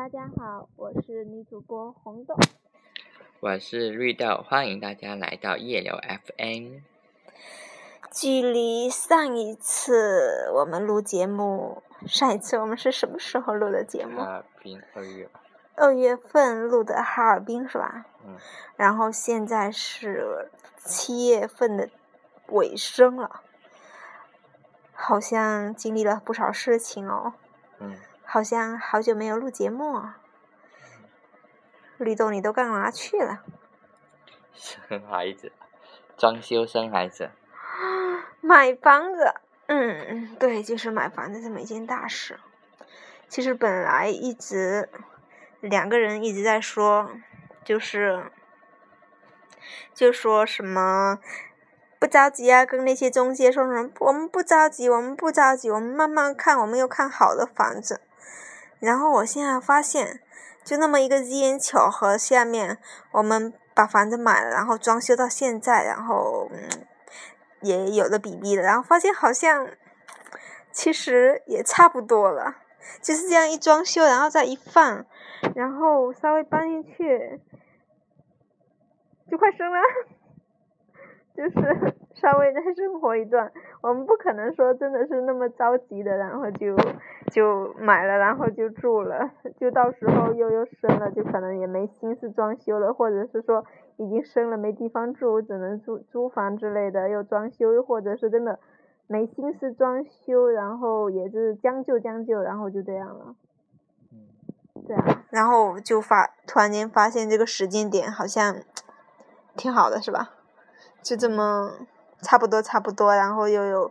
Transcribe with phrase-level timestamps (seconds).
[0.00, 2.34] 大家好，我是女主播红豆。
[3.40, 5.94] 我是绿豆，欢迎大家来到夜流
[6.24, 6.78] FM。
[8.10, 14.22] 距离上一次我们录节目，上一次我们是什么时候录的节目？
[14.22, 15.28] 哈尔滨二月。
[15.76, 18.06] 二月份录的哈尔滨是吧？
[18.24, 18.38] 嗯。
[18.76, 21.90] 然后现在是七月份的
[22.46, 23.42] 尾声了，
[24.94, 27.34] 好像经历了不少事情哦。
[27.80, 27.98] 嗯。
[28.32, 30.02] 好像好久没有录节目，
[31.98, 33.42] 绿豆你都干嘛去了？
[34.54, 35.50] 生孩子，
[36.16, 37.32] 装修生孩子。
[38.40, 39.34] 买房子，
[39.66, 42.38] 嗯嗯，对，就是买房子这么一件大事。
[43.26, 44.88] 其实本来一直
[45.58, 47.10] 两个人一直在说，
[47.64, 48.30] 就是
[49.92, 51.18] 就说什么。
[51.98, 53.90] 不着急啊，跟那些中介说什么？
[53.98, 58.00] 我们不着急，我们不着急，我们慢慢看，我们要看好的房子。
[58.80, 60.20] 然后我现在发现，
[60.64, 62.78] 就那么一个机缘巧合，下面
[63.12, 66.86] 我们把房子买了，然后装修到现在，然后嗯，
[67.60, 69.68] 也有了 BB 了，然后发现好像
[70.72, 72.56] 其实也差不多了，
[73.02, 75.04] 就是这样一装修，然后再一放，
[75.54, 77.40] 然后稍微搬进去，
[79.30, 79.78] 就快生了。
[81.36, 81.50] 就是
[82.20, 83.50] 稍微再生活一段，
[83.80, 86.76] 我们不可能说真的是那么着急的，然后就
[87.30, 93.64] 就买了，然后就住了，就到时候又又生了，就可能也没心思装修了，或者是说
[93.96, 98.58] 已经生了没地方住，只能租租房之类的，又装修，或者是真的
[99.06, 103.34] 没心思装修，然后也是将就将就，然后就这样了。
[104.86, 108.56] 对啊，然后就发突然间发现这个时间点好像
[109.56, 110.30] 挺好的，是吧？
[111.02, 111.72] 就这么
[112.20, 113.90] 差不多差不多，然后又有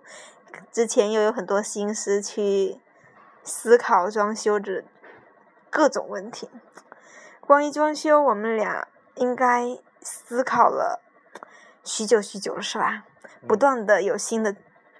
[0.72, 2.78] 之前又有很多心思去
[3.50, 4.86] 思考装修这
[5.69, 6.50] 各种问题。
[7.42, 11.02] 关于装修，我们俩应该思考了
[11.83, 13.06] 许久许久了，是吧？
[13.47, 14.56] 不断的有新的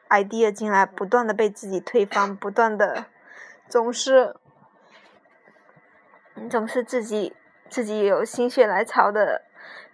[0.09, 3.06] idea 进来，不断的被自己推翻，不断的
[3.68, 4.35] 总是
[6.50, 7.35] 总是自己
[7.69, 9.44] 自己有心血来潮的。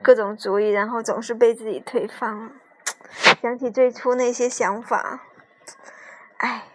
[0.01, 2.51] 各种主意，然后总是被自己推翻。
[3.41, 5.23] 想起最初那些想法，
[6.37, 6.65] 唉，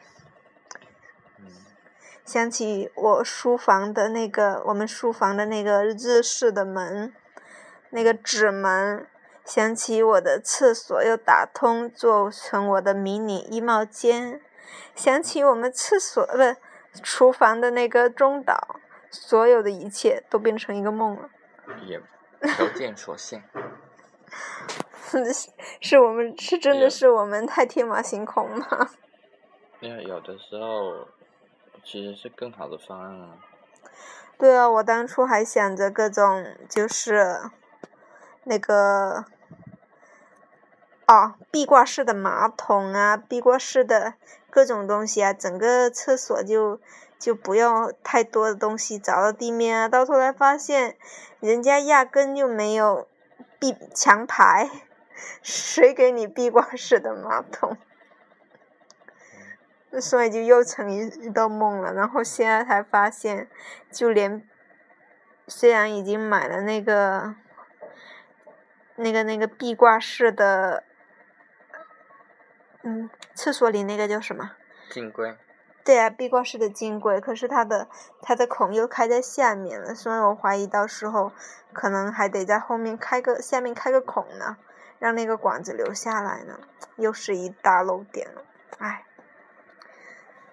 [2.31, 7.13] 想起我书房的那个，我们书房的那个日式的门，
[7.91, 9.05] 那个纸门，
[9.45, 14.41] 想起我的厕所又打通做成我的迷你衣帽间，
[14.95, 16.57] 想起我们厕所不
[17.03, 18.77] 厨房的那个中岛，
[19.11, 21.31] 所有的一切都变成一个梦了。
[21.85, 22.01] 也
[22.43, 23.43] 条件所限，
[25.83, 28.89] 是我们是真的是我们太天马行空吗？
[29.81, 31.09] 因为有的时候
[31.85, 33.37] 其实是更好的方案啊。
[34.39, 37.41] 对啊，我当初还想着各种就是
[38.45, 39.25] 那个
[41.07, 44.15] 哦，壁挂式的马桶啊，壁挂式的
[44.51, 46.81] 各种东西啊，整个厕所就。
[47.21, 49.89] 就不要太多的东西砸到地面啊！
[49.91, 50.97] 到头来发现，
[51.39, 53.07] 人家压根就没有
[53.59, 54.71] 壁墙排，
[55.45, 57.77] 谁给你壁挂式的马桶？
[59.99, 61.93] 所以就又成一一道梦了。
[61.93, 63.49] 然后现在才发现，
[63.91, 64.47] 就连
[65.49, 67.35] 虽然已经买了那个
[68.97, 70.85] 那个那个壁挂式的，
[72.83, 74.53] 嗯，厕所里那个叫什么？
[74.91, 75.37] 镜柜。
[75.83, 77.89] 对啊，壁挂式的金柜，可是它的
[78.21, 81.33] 它的孔又开在下面了，所以我怀疑到时候
[81.73, 84.59] 可能还得在后面开个下面开个孔呢，
[84.99, 86.61] 让那个管子流下来呢，
[86.97, 88.43] 又是一大漏点了，
[88.79, 89.07] 唉。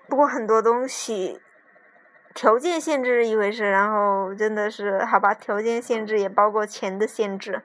[0.08, 1.42] 不过很多东西
[2.34, 7.62] 条件限制是一回事，然后真的是好吧，条件限制也包括钱的限制，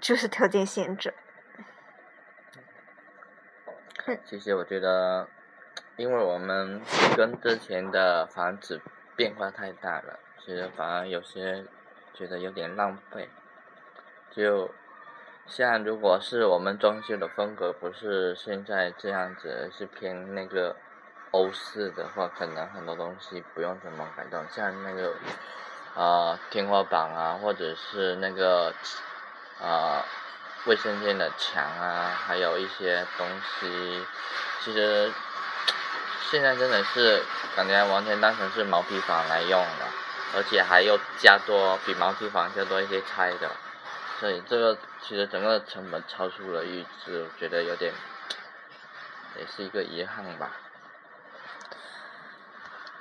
[0.00, 1.14] 就是条件限制。
[4.24, 5.28] 其实我觉得。
[5.96, 6.80] 因为我们
[7.14, 8.80] 跟之前的房子
[9.16, 11.66] 变化太大了，其实反而有些
[12.14, 13.28] 觉得有点浪费。
[14.30, 14.70] 就
[15.50, 20.76] 像如果是我们装修的风格不是现在这样子，是偏那个
[21.32, 25.12] 欧式的话，可能很多东西不用怎么改动，像那个
[25.96, 28.72] 啊天花板啊，或者是那个
[29.60, 30.06] 啊
[30.66, 33.26] 卫生间的墙啊，还有一些东
[33.58, 34.06] 西，
[34.60, 35.12] 其实。
[36.30, 37.20] 现在真的是
[37.56, 39.88] 感觉完全当成是毛坯房来用了，
[40.36, 43.50] 而且还又加多比毛坯房加多一些拆的，
[44.20, 47.90] 所以这个其实整个成本超出了预支，我觉得有点
[49.38, 50.50] 也是一个遗憾吧。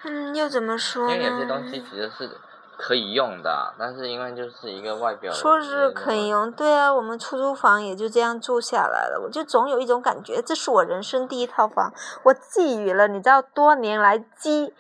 [0.03, 1.67] 嗯，又怎么说因为有些东？
[1.67, 2.29] 西其实是
[2.77, 5.29] 可以用的，但是因为就是一个外表。
[5.33, 6.29] 说是可以。
[6.29, 9.19] 用，对啊，我们出租房也就这样住下来了。
[9.25, 11.93] 我就总有一种感觉，这是我人生第一套房，
[12.23, 14.73] 我寄予了你知道多年来积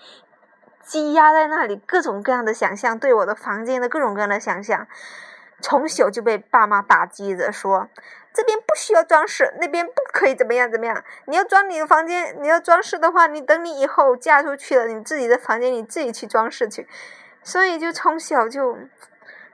[0.81, 4.87] 积压在那里各种各样的想象，对我的房间的各种各样的想象，
[5.61, 7.89] 从小就被爸妈打击着说。
[8.31, 11.03] 这边不需要装饰，那边不可以怎么样怎么样。
[11.25, 16.87] 你要装你的房间，你要装饰的话，你等你以后嫁出去了，你自己的房间你自己去装饰去。
[17.41, 18.77] 所以就从小就，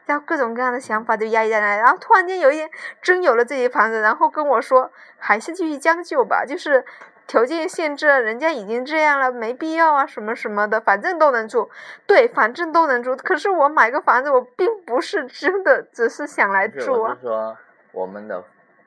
[0.05, 2.69] 然后各种各样的想法就压抑在那里，然后突然间有一天
[3.01, 6.83] 真有了自己房子，然后跟我说还是继续将就吧，就是
[7.27, 11.69] 条件限制了，人家已经这样了，没必要啊什么什么的，反正都能住。
[12.05, 13.15] 对，反正都能住。
[13.15, 17.21] 可是我买个房子，我并不是真的只是想来住啊我是。
[17.21, 17.57] 说
[17.91, 18.43] 我们的，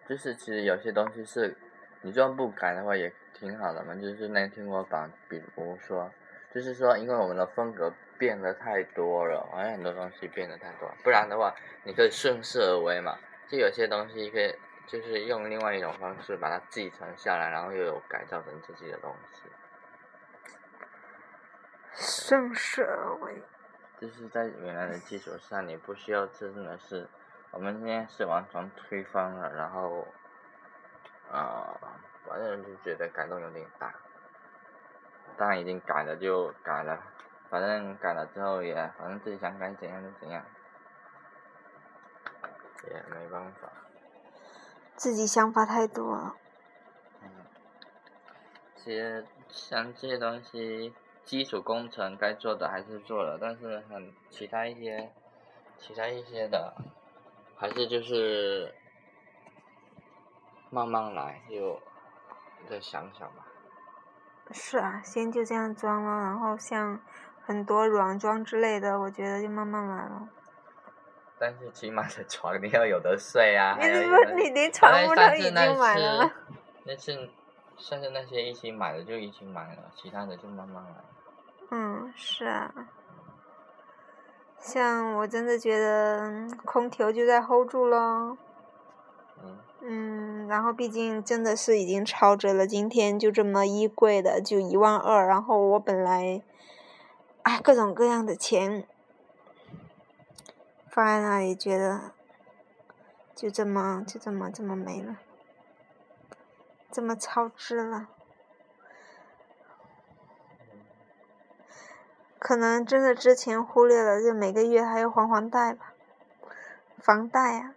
[0.08, 1.56] 就是其实有些东西是，
[2.02, 3.94] 你就算不改的话也挺好的嘛。
[3.94, 6.10] 就是那天我把，比如说，
[6.54, 13.16] 就是说，因为我们的风格变得太多了，好像很多东西变得太多了，不然的话，你可以顺势而为嘛。
[13.50, 14.54] 就有些东西可以，
[14.88, 19.42] 就是用另外一种方式把它继承下来，然后又有改造成自己的东西。
[21.92, 23.42] 顺势而为。
[24.00, 27.06] 就是在原来的基础上，你不需要真的是，
[27.50, 30.06] 我们现在是完全推翻了，然后，
[31.30, 31.76] 啊、
[32.24, 33.92] 反正就觉得改动有点大。
[35.36, 37.02] 当然已经改了就改了，
[37.50, 40.44] 反正改了之后也，反正自己想改怎样就怎样，
[42.88, 43.68] 也没办法。
[44.98, 46.34] 自己想法太多了。
[47.22, 47.30] 嗯，
[48.74, 50.92] 其实像这些东西，
[51.24, 55.12] 基础工程该做的还是做了，但是很其他一些，
[55.78, 56.74] 其他一些的，
[57.56, 58.74] 还是就是
[60.68, 61.80] 慢慢来，就
[62.68, 63.46] 再想想吧。
[64.50, 67.00] 是啊，先就这样装了，然后像
[67.44, 70.28] 很多软装之类的，我觉得就慢慢来了。
[71.38, 76.32] 但是起码的床你要有的睡啊， 你怎么你连床铺都已经买了？
[76.84, 77.12] 那次，
[77.76, 80.90] 上次那些一起买的就一起买了，其他的就慢慢来。
[81.70, 82.72] 嗯，是啊。
[84.58, 88.36] 像我真的觉得嗯空调就在 hold 住了，
[89.40, 96.42] 嗯，嗯，然后毕竟真的是已经超值了，今天就这么衣柜的就一万二，然后我本来，
[97.42, 98.84] 哎，各种各样的钱
[100.98, 102.10] 放在那里，觉得
[103.32, 105.18] 就这么就这么这么没了，
[106.90, 108.08] 这么超支了。
[112.40, 115.94] 可能真的之前忽略了，就每个月还要还房贷吧，
[116.98, 117.74] 房贷啊。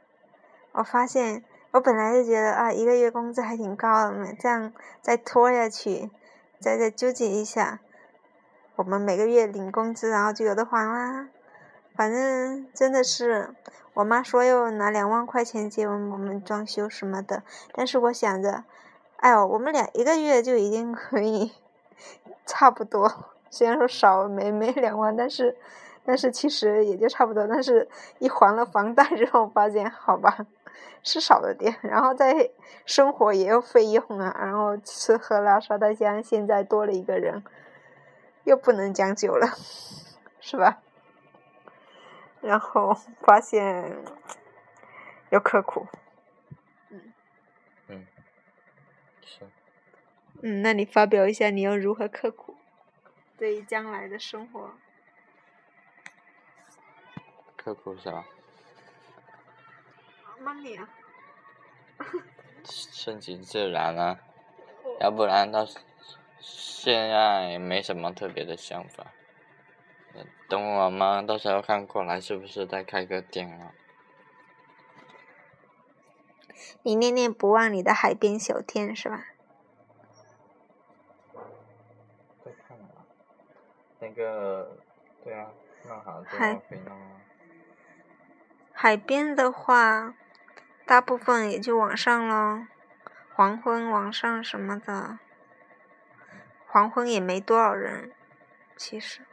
[0.71, 6.09] 我发现，我本来就觉得啊，一个月工资还挺高的，这样再拖下去，
[6.59, 7.81] 再再纠结一下，
[8.77, 11.29] 我们每个月领工资，然后就有的还啦。
[11.95, 13.53] 反正真的是，
[13.93, 17.43] 我妈说要拿两万块钱借我们装修什么的，
[17.73, 18.63] 但是我想着，
[19.17, 21.53] 哎呦，我们俩一个月就已经可以
[22.47, 25.55] 差不多，虽然说少没没两万，但是
[26.05, 27.45] 但是其实也就差不多。
[27.45, 27.87] 但是
[28.19, 30.47] 一还了房贷之后，发现好吧，
[31.03, 32.49] 是少了点，然后再
[32.85, 37.43] 生活也要费用啊，然后吃喝拉撒，再加上现在多了一个人，
[38.45, 39.47] 又不能将就了，
[40.39, 40.79] 是吧？
[42.41, 44.03] 然后发现
[45.29, 45.87] 要刻苦，
[46.89, 47.13] 嗯，
[47.87, 48.07] 嗯
[49.23, 49.47] 是。
[50.41, 52.57] 嗯，那你发表一下你要如何刻苦，
[53.37, 54.71] 对于将来的生活。
[57.55, 58.25] 刻苦是吧？
[60.39, 60.89] 妈咪啊，
[62.65, 64.19] 顺其自然啊，
[64.99, 65.63] 要不然到
[66.39, 69.05] 现在也没什么特别的想法。
[70.47, 73.71] 等我妈到时候看过来，是不是再开个店啊？
[76.83, 79.27] 你念念不忘你的海边小店是吧？
[82.43, 83.05] 再看啊，
[83.99, 84.77] 那个，
[85.23, 85.47] 对啊，
[85.87, 87.21] 弄好之还后可以弄啊。
[88.73, 90.15] 海边的话，
[90.85, 92.67] 大部分也就晚上咯，
[93.33, 95.19] 黄昏、晚上什么的。
[96.67, 98.11] 黄昏也没多少人，
[98.75, 99.25] 其实。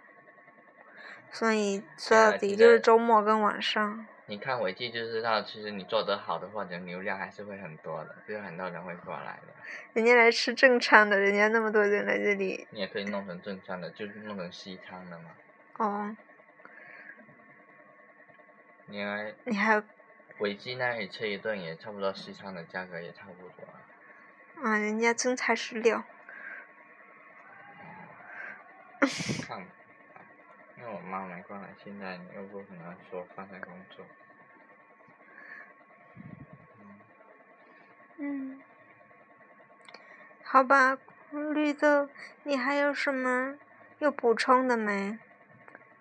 [1.31, 4.07] 所以说到底就是周末跟晚上。
[4.27, 9.55] 你看违纪就知道，其实你做得好的话，人流量还是会很多的，就是很多人会过来的。
[9.95, 12.69] 人家来吃正餐的，人家那么多人来这里。
[12.71, 15.31] 你也可以弄成正餐的，就是弄成西餐的嘛。
[15.79, 16.17] 哦，
[18.87, 19.83] 你还你还有
[20.41, 24.69] 违纪那里吃一顿也差不多，西餐的价格也差不多。
[24.69, 26.05] 啊，人家真材实料。
[29.49, 29.67] 看，
[30.79, 34.05] 因为我妈没过来，现在又不可能说放在工作。
[38.19, 38.61] 嗯，
[40.43, 40.99] 好吧，
[41.31, 42.09] 绿豆，
[42.45, 43.57] 你还有什么
[43.99, 45.19] 要补充的没？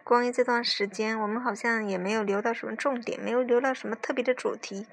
[0.03, 4.87] 关于这段时间，我们好像也没有留到什么重点，没有留到什么特别的主题。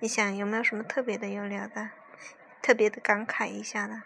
[0.00, 1.90] 你想有没有什么特别的要聊的，
[2.62, 4.02] 特别的感慨一下的？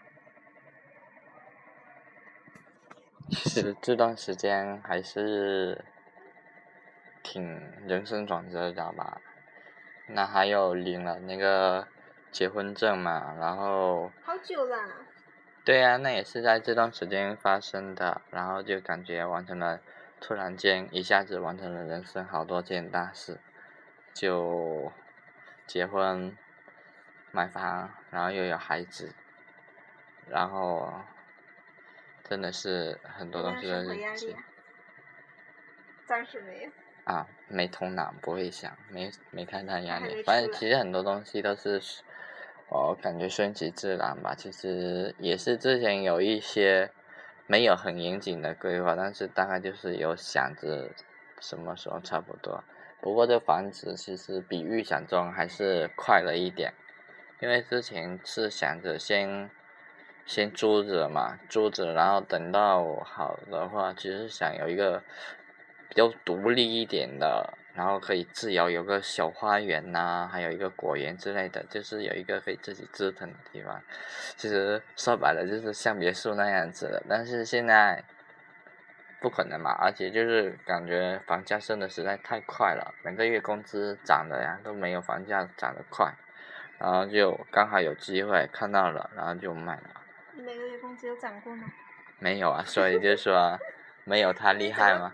[3.29, 5.83] 其实这段时间还是
[7.21, 9.21] 挺人生转折的吧。
[10.07, 11.87] 那还有领了那个
[12.31, 14.11] 结婚证嘛，然后。
[14.23, 14.77] 好久了。
[15.65, 19.79] 对呀，那也是在这段时间发生的，然后就感觉完成了。
[20.19, 23.41] 突然间，一下子完成了人生好多件大事，
[24.13, 24.89] 就
[25.67, 26.37] 结婚、
[27.31, 29.13] 买房，然后又有孩子，
[30.29, 30.93] 然后
[32.27, 34.35] 真的是很多东西都是。
[36.05, 36.71] 暂时没有。
[37.05, 40.23] 啊，没头脑，不会想，没没太大压力。
[40.23, 41.81] 反正其实很多东西都是，
[42.69, 44.33] 我感觉顺其自然吧。
[44.35, 46.91] 其实也是之前有一些。
[47.45, 50.89] 没有很严谨的规划，但是大概就是有想着
[51.41, 52.63] 什么时候差不多。
[53.01, 56.73] 不过这房子其实比预想中还是快了一点，
[57.41, 59.51] 因为之前是想着先
[60.25, 65.03] 先租着嘛，租着，然后等到好的话，其实想有一个
[65.89, 67.57] 比较独立一点的。
[67.75, 73.81] 然后可以自由，有个小花园呐，还有一个果园之类的，就是有一个可以自己折腾的地方。
[74.37, 78.03] 其实说白了就是像别墅那样子的，但是现在
[79.19, 86.13] 不可能嘛，而且就是感觉房价升的实在太快了，每个月工资涨的呀都没有房价涨得快，
[86.77, 90.02] 然后就刚好有机会看到了，然后就买了。
[90.35, 91.65] 你每个月工资有涨过吗？
[92.19, 93.59] 没有啊，所以就说
[94.03, 95.11] 没有他厉害嘛。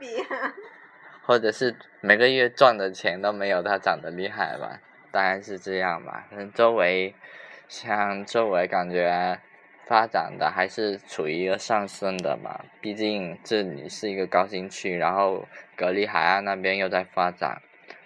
[1.24, 4.80] 或者是每个月赚的钱都没有他涨得厉害吧，
[5.12, 6.28] 大概是这样吧。
[6.32, 7.14] 嗯，周围
[7.68, 9.40] 像周围感觉
[9.86, 15.46] 发展的还是处于一个上升的嘛，毕竟这里是一个高新区，然后
[15.76, 17.62] 隔离海岸那边又在发展，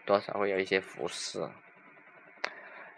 [0.06, 1.52] 多少会有一些辐射。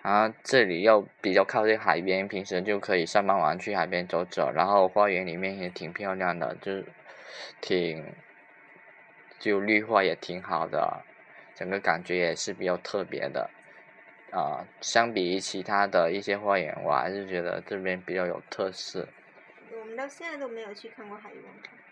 [0.06, 6.86] 然后这里又比较靠近海边，平时就可以上班完去海边走走，然后花园里面也挺漂亮的，就是
[7.60, 8.06] 挺。
[9.38, 11.04] 就绿化也挺好的，
[11.54, 13.50] 整个感觉也是比较特别的，
[14.32, 19.08] 啊，相比于其他的一些花园，我还是觉得这边比较有特色。
[19.72, 21.44] 我们到现在都没有去看过海边。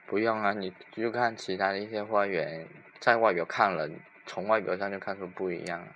[0.08, 2.66] 不用啊，你就看其他的一些花园，
[3.00, 3.90] 在外表看了，
[4.26, 5.88] 从外表上就看出不一样了。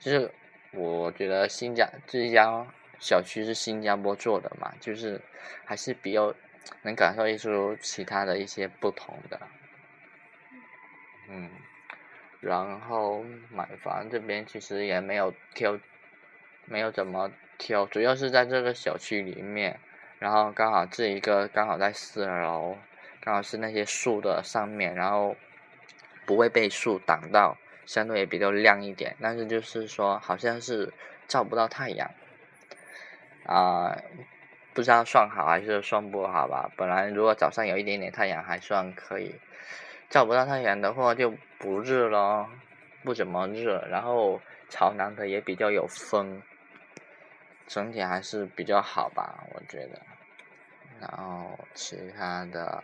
[0.00, 0.30] 就是
[0.74, 2.66] 我觉得新加这家
[2.98, 5.20] 小区是新加坡做的嘛，就是
[5.64, 6.34] 还是比较
[6.82, 9.40] 能感受一出其他的一些不同的。
[11.28, 11.50] 嗯，
[12.40, 15.78] 然后买房这边其实也没有挑，
[16.64, 19.78] 没有怎么挑，主要是在这个小区里面，
[20.18, 22.78] 然后刚好这一个刚好在四楼，
[23.20, 25.36] 刚好是那些树的上面，然后
[26.24, 27.56] 不会被树挡到，
[27.92, 30.94] 相对也比较亮一点，但是就是说好像是
[31.28, 32.10] 照不到太阳，
[33.44, 33.94] 啊，
[34.72, 36.70] 不知道算好还是算不好吧。
[36.74, 39.34] 本来如果早上有一点点太阳还算可以。
[40.08, 42.48] 照不到太阳的话就不热咯，
[43.04, 46.40] 不怎么热，然后朝南的也比较有风，
[47.66, 50.00] 整体还是比较好吧，我觉得。
[50.98, 52.82] 然后其他的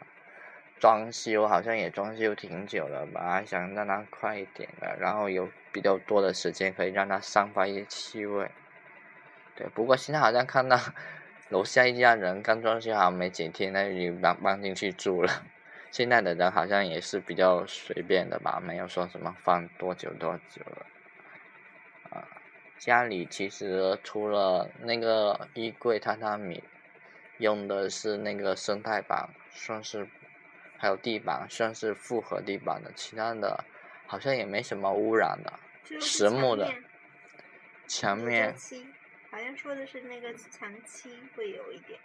[0.81, 8.51] 装修好像也装修挺久了吧，还想让它快一点的，然后有比较多的时间可以让它散发一些气味。
[9.57, 10.79] 对，不过现在好像看到
[11.49, 15.45] 楼下一家人刚装修好没几天，那就搬搬进去住了。
[15.91, 20.87] 现在的人好像也是比较随便的吧，没有说什么放多久多久了。
[22.79, 26.63] 家里其实除了那个衣柜榻榻米，
[27.39, 30.07] 用的是那个生态板，算是，
[30.79, 33.63] 还有地板算是复合地板的，其他的
[34.07, 35.53] 好像也没什么污染的，
[36.01, 36.73] 实木的。
[37.87, 38.55] 墙面。
[39.31, 42.01] 好像说的是那个墙漆会有一点。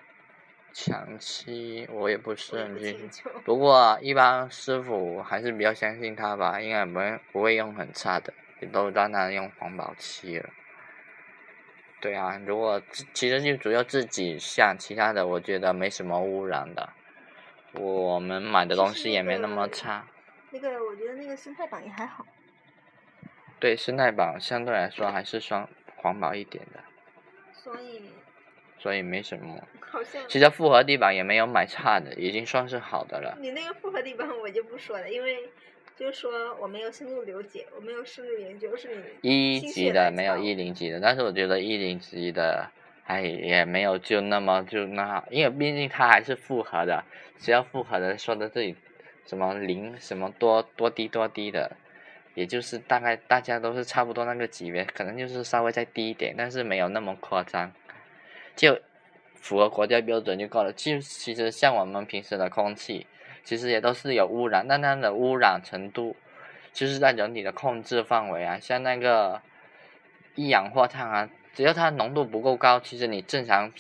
[0.74, 10.50] 墙漆我也不是很清楚，不过一般师傅还是比较相信他吧，应该不会不会用很差的，也都让他用环保漆了。
[12.02, 12.82] 对啊，如果
[13.14, 16.92] 其实就主要自己像其他的，我觉得没什么污染的，
[17.74, 20.06] 我们买的东西也没那么差。
[20.52, 22.26] 那个我觉得那个生态板也还好。
[23.60, 26.80] 对，生态板相对来说还是算环保一点的。
[27.52, 28.10] 所以。
[28.78, 29.56] 所以没什么。
[29.80, 30.22] 好像。
[30.28, 33.38] 其实复合地板也没有买差的，已经算是好的了。
[33.40, 35.50] 你那个复合地板我就不说了，因为
[35.96, 38.90] 就是说我没有深入了解，我没有深入研究，是
[39.22, 39.56] 你。
[39.56, 42.70] 一级的没有一零级的，但是我觉得一零级的，
[43.06, 47.04] 哎，也没有就那么就那，因为毕竟它还是复合的，
[47.38, 48.76] 只要复合的说的这里
[49.26, 51.78] 什么零什么多多低多低的。
[52.36, 57.72] 也就是大概大家都是差不多那个级别，可能就是稍微再低一点，但是没有那么夸张，
[58.56, 58.82] 就
[59.36, 60.74] 符合国家标准就够了。
[60.74, 63.06] 就其实像我们平时的空气，
[63.44, 66.16] 其实也都是有污染，但它的污染程度
[66.72, 68.58] 就是在人体的控制范围啊。
[68.60, 69.40] 像那个
[70.34, 73.72] 一氧化碳啊，只要它浓度不够高，其实你正常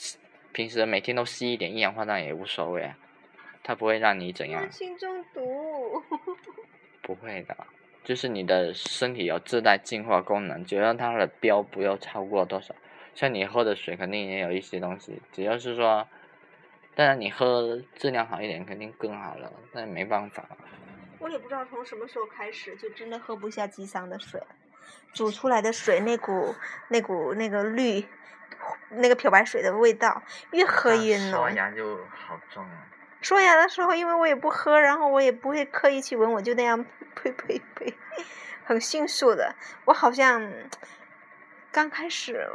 [0.51, 2.97] 平时每天都吸一点一氧化碳也无所谓啊，
[3.63, 4.71] 它不会让你怎样。
[4.71, 6.03] 性中毒。
[7.01, 7.57] 不会的。
[8.03, 12.75] 就是你的身体有自带净化功能，只要它的标不要超过多少。
[13.15, 16.05] 像你喝的水肯定也有一些东西，只要是说，
[16.95, 20.45] 当然你喝质量好一点肯定更好了，但没办法。
[21.19, 24.41] 我也不知道从什么时候开始就真的喝不下吉祥的水，
[25.13, 26.55] 煮出来的水那股
[26.87, 28.07] 那股那个绿，
[28.89, 31.31] 那个漂白水的味道越喝越浓。
[31.31, 32.87] 刷牙就好重啊。
[33.21, 36.83] 刷牙的时候，因为我也不喝，然后我也不会刻意去闻，我就那样
[37.15, 37.93] 呸呸呸，
[38.65, 39.55] 很迅速的。
[39.85, 40.51] 我好像
[41.71, 42.51] 刚开始，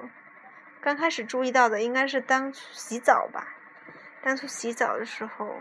[0.80, 3.48] 刚开始注意到的应该是当初洗澡吧，
[4.20, 5.56] 当初洗澡的时候，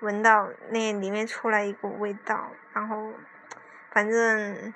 [0.00, 3.14] 闻到那里面出来一股味道，然后
[3.92, 4.74] 反正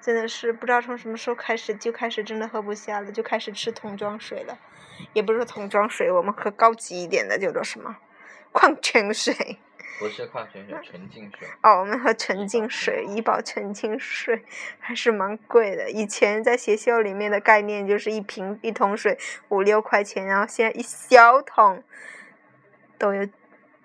[0.00, 4.58] 真的是不知道从什么时候开始就开始真的喝不下了，就开始吃桶装水了，
[5.12, 7.96] 也不是桶装水，我们喝高级一点的叫做什么？
[8.52, 9.58] 矿泉水，
[9.98, 11.46] 不是矿泉水，纯净水。
[11.62, 14.44] 哦，我们喝纯净水，怡宝纯净水
[14.78, 15.90] 还是蛮贵的。
[15.90, 21.82] 以前在学校里面的概念就是一瓶一桶水五六块钱，然后现在一小桶
[22.96, 23.28] 都有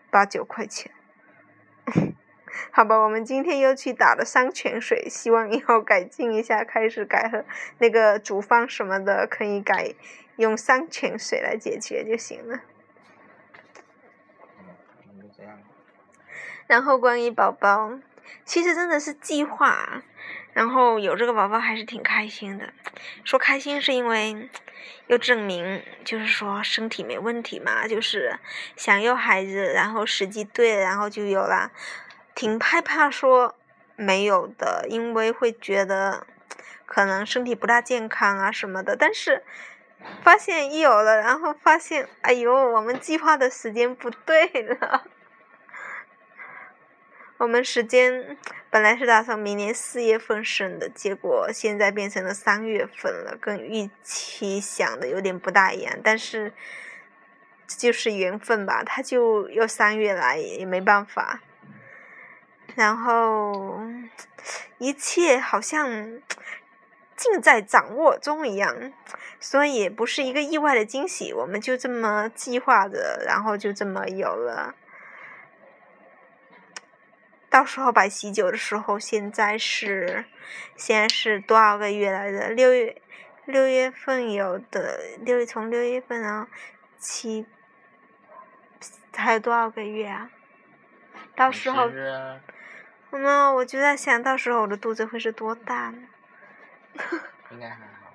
[0.10, 0.92] 八九块钱。
[2.72, 7.46] 好吧，我们今天又去打了山泉水，希望以后改进一下，开始改喝
[7.80, 9.94] 那个煮饭什么的可以改
[10.36, 12.60] 用山泉水来解决就行了。
[16.68, 18.00] 然后关于宝宝，
[18.46, 20.04] 其实真的是计划，
[20.54, 22.74] 然后有这个宝宝还是挺开心的。
[23.26, 24.50] 说开心是因为
[25.08, 28.40] 又证明，就是说身体没问题嘛，就是
[28.78, 31.72] 想要孩子，然后时机对，然后就有了。
[32.34, 33.56] 挺害怕说
[33.96, 36.26] 没有的，因为会觉得
[36.86, 38.96] 可能身体不大健康啊什么的。
[38.96, 39.44] 但是
[40.24, 45.04] 发现一有了，然后发现，哎呦，我们计划的时间不对了。
[47.38, 48.38] 我们时间
[48.70, 56.00] 本来是打算明年四月份生的，结果现在变成了三月份了，跟预期想的有点不大一样。
[56.04, 56.54] 但是
[57.68, 61.42] 就是缘分吧，他就要三月来也没办法。
[62.76, 63.82] 然后
[64.78, 66.22] 一切好像
[67.16, 68.94] 尽在掌握中一样，
[69.40, 71.34] 所以也不是一个意外的惊喜。
[71.34, 74.76] 我们就这么计划着，然后就这么有了。
[77.50, 80.24] 到时候摆喜酒的时候，现在是，
[80.78, 82.48] 现在是多少个月来着？
[82.48, 83.02] 六月，
[83.46, 86.48] 六月份有的，六从六月份然后
[86.98, 87.46] 七，
[89.14, 90.30] 还有多少个月啊？
[91.36, 91.90] 到时候，
[93.18, 96.08] 妈，我就在想到时候我的肚子会是多大呢？
[97.52, 98.14] 应该还好，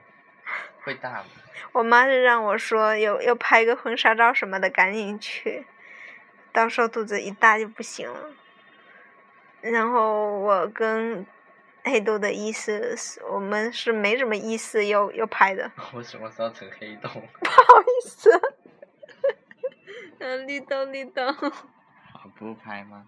[0.82, 1.24] 会大吗？
[1.72, 5.66] 我妈是让我说，要要拍个婚纱照什么的，赶紧去，
[6.52, 8.30] 到时候肚子一大就不行了。
[9.60, 11.26] 然后我跟
[11.84, 15.70] 黑豆的意思是，我们是没什么意思要要拍的。
[15.92, 17.08] 我什么时候成黑豆？
[17.08, 18.30] 不好意思。
[20.18, 21.22] 嗯，绿豆绿豆。
[22.38, 23.06] 不拍吗？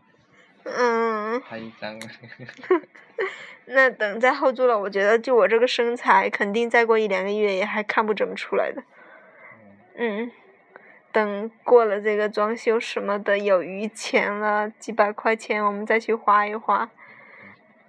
[0.65, 1.43] 嗯。
[3.67, 8.83] 那等再后住了，我觉得就我这个身材，肯定再过一两个月也还看不怎么出来的。
[9.97, 10.31] 嗯。
[11.11, 16.91] 等过了这个装修什么的有余钱了，几百块钱我们再去花一花。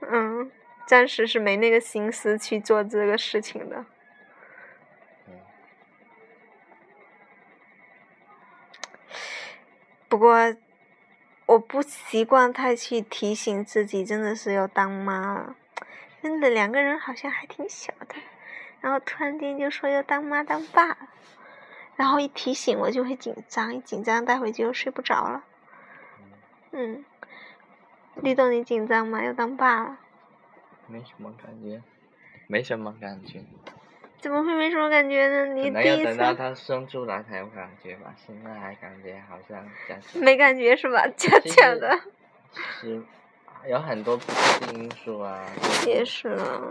[0.01, 0.49] 嗯，
[0.87, 3.85] 暂时是没那个心思去做这个事情的。
[10.07, 10.55] 不过，
[11.49, 15.55] 我不习惯太去提醒自己，真的是要当妈了。
[16.21, 18.15] 真的两个人好像还挺小的，
[18.81, 20.95] 然后突然间就说要当妈当爸。
[21.95, 25.43] 然后一提醒我就会紧张，一紧张待会就睡不着了。
[26.71, 27.03] 嗯，
[28.17, 29.23] 绿豆你紧张吗？
[29.23, 29.97] 要当爸了？
[30.85, 31.81] 没什么感觉，
[32.45, 33.43] 没什么感觉。
[34.21, 35.45] 怎么会没什么感觉呢？
[35.53, 41.07] 你一要等到次它生出来才有感觉吧，现在还感觉好像假假没感觉是吧？
[41.15, 41.99] 假假的，
[42.53, 43.01] 其实
[43.67, 45.45] 有很多不确定因素啊。
[45.83, 46.61] 就也是啊。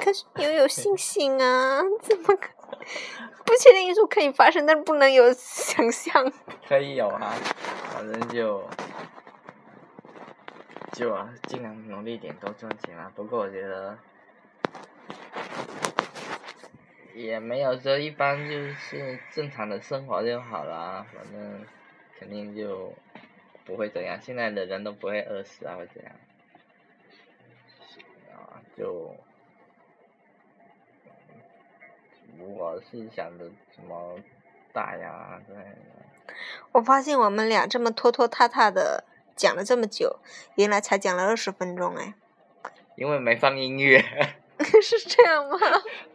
[0.00, 2.48] 可是你要有信心啊，怎么可？
[3.44, 6.32] 不确定因素可以发生，但是不能有想象。
[6.68, 7.32] 可以有啊，
[7.92, 8.62] 反正就
[10.92, 13.10] 就啊，尽量努力点多赚钱啊。
[13.14, 13.96] 不过我觉得
[17.14, 21.66] 也没有说一般就是正常的生活就好啦，反正
[22.18, 22.92] 肯定就
[23.64, 24.20] 不会怎样。
[24.20, 26.12] 现在的人都不会饿死啊，或怎样
[28.32, 29.14] 啊，就
[32.38, 33.44] 如果是想着
[33.74, 34.18] 什么
[34.72, 35.76] 大呀之类的。
[36.72, 39.04] 我发现我们俩这么拖拖沓沓的
[39.36, 40.18] 讲了这么久，
[40.56, 42.14] 原来才讲了二十分钟哎，
[42.96, 44.02] 因为没放音乐，
[44.82, 45.58] 是这样吗？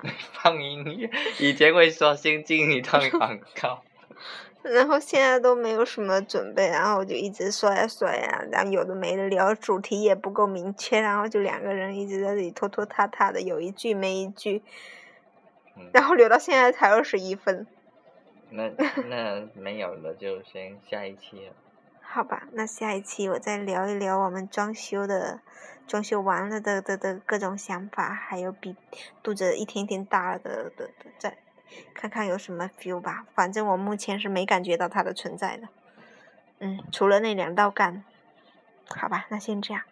[0.01, 1.10] 没 放音乐。
[1.39, 3.83] 以前会说先进一段广告，
[4.63, 14.62] 然后现在都没有什么准备，然后我就一直说呀说呀，然后有的没的聊，主题也不够明确，然后就两个人一直在这里拖拖沓沓的，有一句没一句，
[15.77, 17.65] 嗯，然后留到现在才二十一分。
[18.49, 18.69] 那
[19.10, 21.53] 那没有了就先下一期了。
[22.01, 25.41] 好吧，那下一期我再聊一聊我们装修的，
[25.88, 28.76] 装修完了的的的各种想法，还有比
[29.23, 31.38] 肚子一天天大了的的的，在
[31.93, 33.26] 看看有什么 feel 吧。
[33.34, 35.69] 反正我目前是没感觉到它的存在的。
[36.60, 38.04] 嗯，除了那两道杠。
[38.89, 39.84] 好吧，那先这样。